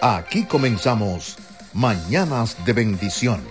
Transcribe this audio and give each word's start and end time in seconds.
Aquí 0.00 0.44
comenzamos 0.44 1.36
Mañanas 1.72 2.64
de 2.64 2.72
Bendición, 2.72 3.42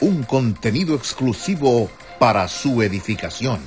un 0.00 0.24
contenido 0.24 0.96
exclusivo 0.96 1.88
para 2.18 2.48
su 2.48 2.82
edificación. 2.82 3.60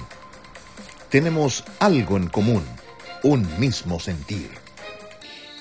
Tenemos 1.10 1.64
algo 1.80 2.18
en 2.18 2.28
común, 2.28 2.66
un 3.24 3.48
mismo 3.60 3.98
sentir. 4.02 4.67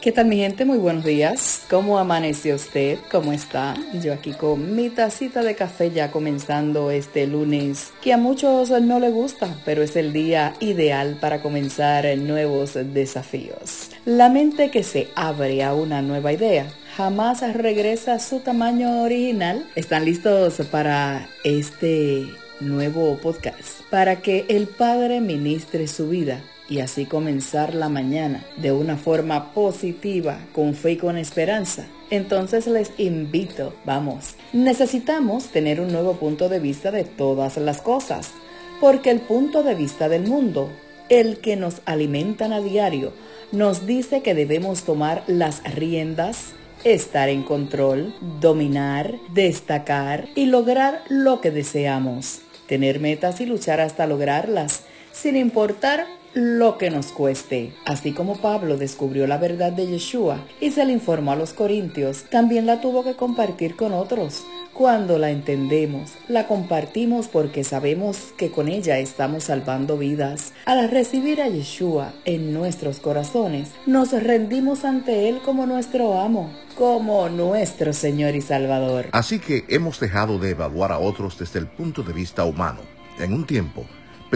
¿Qué 0.07 0.13
tal 0.13 0.27
mi 0.27 0.37
gente? 0.37 0.65
Muy 0.65 0.79
buenos 0.79 1.05
días. 1.05 1.65
¿Cómo 1.69 1.99
amaneció 1.99 2.55
usted? 2.55 3.01
¿Cómo 3.11 3.33
está? 3.33 3.75
Yo 4.05 4.13
aquí 4.13 4.35
con 4.35 4.77
mi 4.77 4.89
tacita 4.89 5.43
de 5.43 5.57
café 5.57 5.91
ya 5.91 6.13
comenzando 6.13 6.93
este 6.93 7.27
lunes, 7.27 7.93
que 8.03 8.13
a 8.13 8.17
muchos 8.17 8.71
no 8.71 9.01
le 9.01 9.11
gusta, 9.11 9.49
pero 9.65 9.83
es 9.83 9.97
el 9.97 10.13
día 10.13 10.55
ideal 10.61 11.19
para 11.21 11.43
comenzar 11.43 12.07
nuevos 12.19 12.75
desafíos. 12.75 13.91
La 14.05 14.29
mente 14.29 14.71
que 14.71 14.85
se 14.85 15.09
abre 15.17 15.65
a 15.65 15.75
una 15.75 16.03
nueva 16.03 16.33
idea 16.33 16.69
jamás 16.97 17.43
regresa 17.53 18.13
a 18.13 18.21
su 18.21 18.39
tamaño 18.39 19.03
original. 19.03 19.67
¿Están 19.75 20.05
listos 20.05 20.59
para 20.71 21.29
este 21.43 22.29
nuevo 22.61 23.17
podcast? 23.17 23.83
Para 23.91 24.21
que 24.23 24.45
el 24.49 24.69
Padre 24.69 25.21
ministre 25.21 25.89
su 25.89 26.09
vida 26.11 26.45
y 26.69 26.81
así 26.81 27.07
comenzar 27.07 27.75
la 27.75 27.89
mañana 27.89 28.45
de 28.57 28.73
una 28.73 28.97
forma 28.97 29.53
positiva, 29.53 30.39
con 30.53 30.75
fe 30.75 30.93
y 30.93 30.97
con 30.97 31.17
esperanza. 31.17 31.87
Entonces 32.11 32.67
les 32.67 32.93
invito, 32.99 33.75
vamos, 33.85 34.35
necesitamos 34.53 35.47
tener 35.49 35.81
un 35.81 35.93
nuevo 35.93 36.15
punto 36.15 36.49
de 36.49 36.61
vista 36.61 36.91
de 36.91 37.05
todas 37.05 37.57
las 37.57 37.81
cosas, 37.81 38.33
porque 38.81 39.11
el 39.11 39.21
punto 39.21 39.63
de 39.63 39.75
vista 39.75 40.09
del 40.09 40.27
mundo, 40.27 40.71
el 41.09 41.39
que 41.39 41.57
nos 41.57 41.83
alimentan 41.85 42.53
a 42.53 42.61
diario, 42.61 43.13
nos 43.53 43.87
dice 43.87 44.23
que 44.23 44.35
debemos 44.35 44.83
tomar 44.83 45.23
las 45.27 45.63
riendas, 45.75 46.53
estar 46.85 47.29
en 47.29 47.43
control, 47.43 48.15
dominar, 48.41 49.15
destacar 49.33 50.29
y 50.35 50.47
lograr 50.47 51.03
lo 51.09 51.41
que 51.41 51.51
deseamos, 51.51 52.41
tener 52.67 53.01
metas 53.01 53.41
y 53.41 53.47
luchar 53.47 53.81
hasta 53.81 54.07
lograrlas, 54.07 54.83
sin 55.13 55.37
importar 55.37 56.07
lo 56.37 56.77
que 56.77 56.91
nos 56.91 57.07
cueste. 57.13 57.73
Así 57.87 58.13
como 58.13 58.37
Pablo 58.37 58.77
descubrió 58.77 59.27
la 59.27 59.39
verdad 59.39 59.73
de 59.73 59.87
Yeshua 59.87 60.45
y 60.61 60.71
se 60.71 60.85
le 60.85 60.93
informó 60.93 61.33
a 61.33 61.37
los 61.37 61.55
corintios, 61.55 62.25
también 62.25 62.67
la 62.67 62.83
tuvo 62.83 63.03
que 63.03 63.15
compartir 63.15 63.75
con 63.75 63.95
otros. 63.95 64.45
Cuando 64.75 65.19
la 65.19 65.31
entendemos, 65.31 66.13
la 66.29 66.47
compartimos 66.47 67.29
porque 67.29 67.65
sabemos 67.65 68.35
que 68.37 68.51
con 68.51 68.69
ella 68.69 68.99
estamos 68.99 69.45
salvando 69.45 69.97
vidas. 69.97 70.53
Al 70.67 70.91
recibir 70.91 71.41
a 71.41 71.49
Yeshua 71.49 72.13
en 72.27 72.53
nuestros 72.53 73.01
corazones, 73.01 73.71
nos 73.87 74.13
rendimos 74.13 74.85
ante 74.85 75.31
Él 75.31 75.41
como 75.43 75.65
nuestro 75.65 76.21
amo, 76.21 76.53
como 76.77 77.31
nuestro 77.31 77.95
Señor 77.95 78.35
y 78.35 78.43
Salvador. 78.43 79.07
Así 79.13 79.39
que 79.39 79.65
hemos 79.69 79.99
dejado 80.01 80.39
de 80.39 80.51
evaluar 80.51 80.93
a 80.93 80.99
otros 80.99 81.39
desde 81.39 81.61
el 81.61 81.67
punto 81.67 82.03
de 82.03 82.13
vista 82.13 82.45
humano. 82.45 82.81
En 83.19 83.33
un 83.33 83.47
tiempo, 83.47 83.87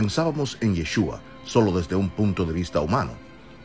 pensábamos 0.00 0.56
en 0.62 0.74
Yeshua 0.74 1.20
solo 1.44 1.72
desde 1.72 1.94
un 1.94 2.08
punto 2.08 2.46
de 2.46 2.54
vista 2.54 2.80
humano. 2.80 3.12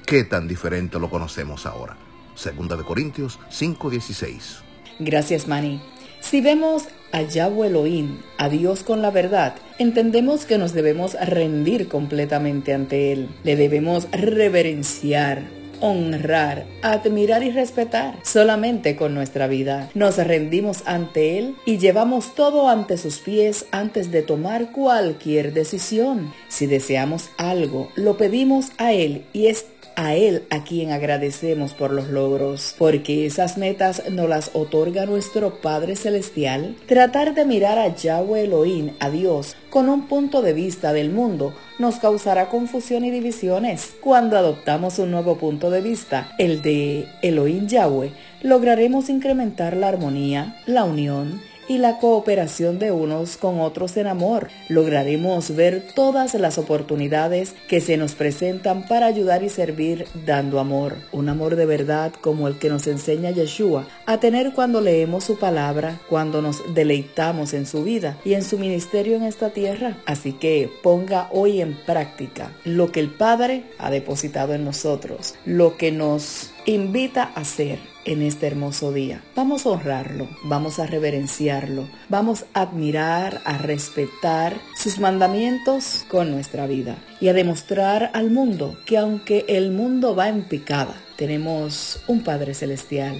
¿Qué 0.06 0.26
tan 0.26 0.50
diferente 0.50 1.00
lo 1.00 1.10
conocemos 1.10 1.66
ahora? 1.66 1.96
Segunda 2.36 2.76
de 2.76 2.84
Corintios 2.84 3.40
5:16. 3.50 4.62
Gracias, 5.00 5.48
Manny. 5.48 5.82
Si 6.20 6.42
vemos 6.42 6.90
a 7.14 7.22
Yahweh 7.22 7.68
Elohim, 7.68 8.18
a 8.38 8.50
Dios 8.50 8.84
con 8.84 9.02
la 9.02 9.12
verdad, 9.12 9.56
entendemos 9.80 10.44
que 10.44 10.58
nos 10.58 10.74
debemos 10.74 11.14
rendir 11.14 11.88
completamente 11.88 12.74
ante 12.74 13.14
Él. 13.14 13.30
Le 13.46 13.56
debemos 13.56 14.10
reverenciar, 14.12 15.44
honrar, 15.80 16.66
admirar 16.82 17.44
y 17.44 17.52
respetar 17.52 18.18
solamente 18.24 18.96
con 18.96 19.14
nuestra 19.14 19.48
vida. 19.48 19.90
Nos 19.94 20.18
rendimos 20.18 20.84
ante 20.86 21.38
Él 21.38 21.56
y 21.66 21.78
llevamos 21.78 22.36
todo 22.36 22.70
ante 22.70 22.98
sus 22.98 23.20
pies 23.20 23.66
antes 23.72 24.12
de 24.12 24.22
tomar 24.22 24.72
cualquier 24.72 25.54
decisión. 25.54 26.34
Si 26.48 26.66
deseamos 26.66 27.30
algo, 27.38 27.90
lo 27.96 28.18
pedimos 28.18 28.72
a 28.78 28.94
Él 28.94 29.26
y 29.34 29.48
es 29.48 29.66
a 29.96 30.16
Él 30.16 30.44
a 30.50 30.64
quien 30.64 30.92
agradecemos 30.92 31.74
por 31.74 31.92
los 31.92 32.08
logros, 32.10 32.76
porque 32.78 33.26
esas 33.26 33.58
metas 33.58 34.04
nos 34.12 34.30
las 34.30 34.52
otorga 34.54 35.06
nuestro 35.06 35.62
Padre 35.62 35.96
Celestial. 35.96 36.76
Tratar 36.88 37.34
de 37.34 37.46
mirar 37.46 37.80
a 37.80 37.96
Yahweh 37.96 38.44
Elohim, 38.44 38.92
a 39.00 39.10
Dios, 39.10 39.56
con 39.70 39.90
un 39.90 40.08
punto 40.08 40.42
de 40.42 40.54
vista 40.54 40.94
del 40.94 41.10
mundo, 41.10 41.54
nos 41.80 41.98
causará 41.98 42.50
confusión 42.50 43.04
y 43.06 43.12
divisiones. 43.12 43.94
Cuando 44.02 44.38
adoptamos 44.38 45.00
un 45.00 45.12
nuevo 45.12 45.38
punto 45.38 45.70
de 45.70 45.82
vista, 45.82 46.34
el 46.38 46.62
de 46.62 47.08
Elohim 47.22 47.68
Yahweh, 47.68 48.12
lograremos 48.42 49.10
incrementar 49.10 49.76
la 49.76 49.88
armonía, 49.88 50.62
la 50.66 50.84
unión, 50.84 51.42
y 51.68 51.78
la 51.78 52.00
cooperación 52.00 52.80
de 52.80 52.92
unos 52.92 53.38
con 53.38 53.60
otros 53.60 53.98
en 53.98 54.08
amor. 54.08 54.50
Lograremos 54.70 55.56
ver 55.56 55.84
todas 55.96 56.34
las 56.36 56.58
oportunidades 56.58 57.56
que 57.68 57.82
se 57.82 57.98
nos 57.98 58.14
presentan 58.14 58.88
para 58.88 59.06
ayudar 59.06 59.44
y 59.44 59.50
servir 59.50 60.08
dando 60.26 60.60
amor. 60.60 60.96
Un 61.12 61.30
amor 61.30 61.56
de 61.56 61.66
verdad 61.66 62.14
como 62.22 62.48
el 62.48 62.58
que 62.58 62.70
nos 62.70 62.88
enseña 62.88 63.32
Yeshua 63.32 63.88
a 64.06 64.20
tener 64.20 64.54
cuando 64.54 64.82
leemos 64.82 65.24
su 65.24 65.38
palabra, 65.38 66.00
cuando 66.10 66.42
nos 66.42 66.62
deleitamos 66.74 67.54
en 67.54 67.66
su 67.66 67.84
vida 67.84 68.18
y 68.24 68.34
en 68.34 68.44
su 68.44 68.58
ministerio 68.58 69.16
en 69.16 69.24
esta 69.24 69.50
tierra. 69.50 69.98
Así 70.06 70.34
que 70.34 70.70
ponga 70.84 71.30
hoy 71.32 71.62
en 71.62 71.76
práctica 71.86 72.52
lo 72.64 72.92
que 72.92 73.00
el 73.00 73.10
Padre 73.10 73.64
ha 73.78 73.90
depositado 73.90 74.54
en 74.54 74.66
nosotros, 74.66 75.36
lo 75.46 75.78
que 75.78 75.92
nos 75.92 76.52
invita 76.66 77.24
a 77.36 77.42
hacer 77.42 77.80
en 78.06 78.22
este 78.22 78.48
hermoso 78.48 78.92
día. 78.92 79.22
Vamos 79.36 79.66
a 79.66 79.70
honrarlo, 79.70 80.28
vamos 80.44 80.80
a 80.80 80.86
reverenciarlo, 80.86 81.88
vamos 82.10 82.46
a 82.54 82.62
admirar, 82.62 83.42
a 83.46 83.58
respetar 83.58 84.56
sus 84.76 85.00
mandamientos 85.00 86.06
con 86.08 86.32
nuestra 86.32 86.68
vida 86.68 86.98
y 87.20 87.28
a 87.28 87.34
demostrar 87.34 88.12
al 88.14 88.32
mundo 88.32 88.78
que 88.86 88.98
aunque 88.98 89.46
el 89.48 89.72
mundo 89.72 90.16
va 90.16 90.30
en 90.30 90.44
picada, 90.44 90.96
tenemos 91.16 92.00
un 92.08 92.24
Padre 92.24 92.54
Celestial 92.54 93.16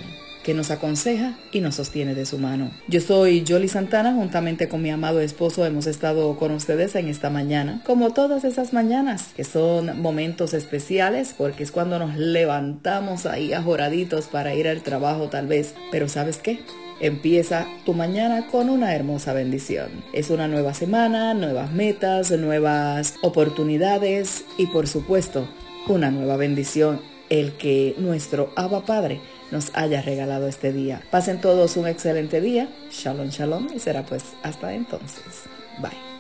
que 0.46 0.54
nos 0.54 0.70
aconseja 0.70 1.34
y 1.52 1.60
nos 1.60 1.76
sostiene 1.76 2.14
de 2.14 2.28
su 2.28 2.38
mano. 2.38 2.70
Yo 2.88 3.02
soy 3.02 3.44
Jolly 3.48 3.68
Santana, 3.68 4.14
juntamente 4.14 4.70
con 4.70 4.84
mi 4.84 4.92
amado 4.92 5.20
esposo 5.20 5.66
hemos 5.66 5.88
estado 5.88 6.38
con 6.38 6.52
ustedes 6.52 6.94
en 6.96 7.08
esta 7.08 7.32
mañana, 7.32 7.82
como 7.84 8.14
todas 8.14 8.44
esas 8.44 8.72
mañanas, 8.72 9.32
que 9.36 9.44
son 9.44 10.00
momentos 10.04 10.54
especiales 10.54 11.34
porque 11.36 11.64
es 11.64 11.72
cuando 11.72 11.98
nos 11.98 12.16
levantamos 12.16 13.26
ahí 13.26 13.54
ajoraditos 13.54 14.28
para 14.28 14.54
ir 14.54 14.68
al 14.68 14.84
trabajo 14.84 15.30
tal 15.30 15.48
vez, 15.48 15.74
pero 15.92 16.08
¿sabes 16.08 16.38
qué? 16.38 16.60
Empieza 17.00 17.66
tu 17.84 17.96
mañana 17.96 18.46
con 18.46 18.70
una 18.70 18.94
hermosa 18.94 19.34
bendición. 19.34 19.90
Es 20.14 20.30
una 20.30 20.48
nueva 20.48 20.76
semana, 20.76 21.34
nuevas 21.34 21.72
metas, 21.72 22.30
nuevas 22.30 23.16
oportunidades 23.24 24.46
y 24.60 24.68
por 24.68 24.88
supuesto 24.88 25.48
una 25.88 26.12
nueva 26.12 26.38
bendición, 26.38 27.02
el 27.30 27.54
que 27.54 27.96
nuestro 27.98 28.54
Abba 28.56 28.86
Padre 28.86 29.20
nos 29.56 29.72
haya 29.74 30.02
regalado 30.02 30.48
este 30.48 30.74
día. 30.74 31.02
Pasen 31.12 31.40
todos 31.40 31.78
un 31.78 31.88
excelente 31.88 32.42
día. 32.42 32.68
Shalom, 32.92 33.30
shalom 33.30 33.70
y 33.74 33.80
será 33.80 34.04
pues 34.04 34.24
hasta 34.44 34.74
entonces. 34.74 35.44
Bye. 35.80 36.15